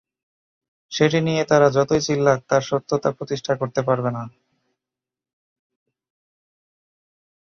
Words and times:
সেটি 0.91 1.19
নিয়ে 1.27 1.43
তারা 1.45 1.67
যতই 1.77 2.01
চিল্লাক 2.07 2.39
তার 2.49 2.63
সত্যতা 2.69 3.09
প্রতিষ্ঠা 3.17 3.53
করতে 3.55 3.81
পারবে 3.87 4.09
না। 4.17 4.23